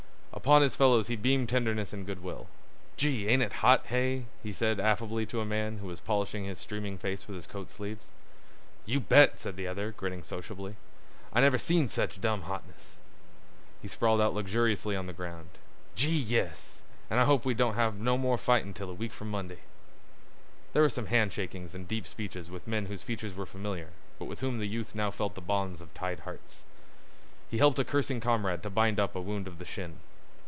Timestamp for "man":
5.45-5.77